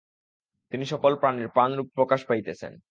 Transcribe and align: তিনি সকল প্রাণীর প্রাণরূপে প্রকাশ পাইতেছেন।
তিনি 0.71 0.85
সকল 0.85 1.11
প্রাণীর 1.15 1.47
প্রাণরূপে 1.55 1.91
প্রকাশ 1.97 2.19
পাইতেছেন। 2.25 2.73